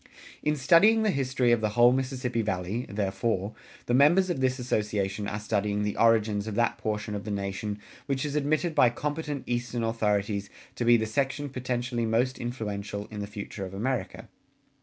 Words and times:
[178:1] 0.01 0.07
In 0.41 0.55
studying 0.55 1.03
the 1.03 1.11
history 1.11 1.51
of 1.51 1.61
the 1.61 1.69
whole 1.69 1.91
Mississippi 1.91 2.41
Valley, 2.41 2.87
therefore, 2.89 3.53
the 3.85 3.93
members 3.93 4.31
of 4.31 4.39
this 4.41 4.57
Association 4.57 5.27
are 5.27 5.39
studying 5.39 5.83
the 5.83 5.95
origins 5.95 6.47
of 6.47 6.55
that 6.55 6.79
portion 6.79 7.13
of 7.13 7.23
the 7.23 7.29
nation 7.29 7.77
which 8.07 8.25
is 8.25 8.35
admitted 8.35 8.73
by 8.73 8.89
competent 8.89 9.43
Eastern 9.45 9.83
authorities 9.83 10.49
to 10.73 10.85
be 10.85 10.97
the 10.97 11.05
section 11.05 11.49
potentially 11.49 12.07
most 12.07 12.39
influential 12.39 13.07
in 13.11 13.19
the 13.19 13.27
future 13.27 13.63
of 13.63 13.75
America. 13.75 14.27